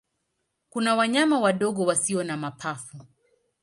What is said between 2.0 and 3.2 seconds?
na mapafu.